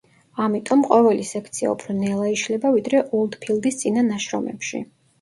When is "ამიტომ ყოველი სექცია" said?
0.45-1.75